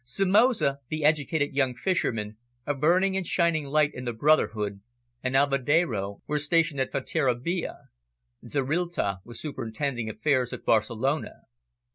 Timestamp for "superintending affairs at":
9.39-10.65